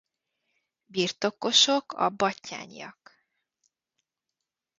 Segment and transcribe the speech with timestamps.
[0.85, 3.23] Birtokosok a Batthyányak.